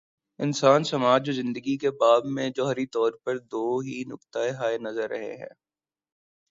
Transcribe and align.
انسان، 0.39 0.83
سماج 0.83 1.29
اور 1.29 1.35
زندگی 1.35 1.77
کے 1.77 1.91
باب 1.91 2.25
میں، 2.25 2.49
جوہری 2.49 2.85
طور 2.87 3.11
پر 3.23 3.37
دو 3.51 3.79
ہی 3.79 4.03
نقطہ 4.07 4.39
ہائے 4.59 4.77
نظر 4.77 5.09
رہے 5.09 5.35
ہیں۔ 5.35 5.53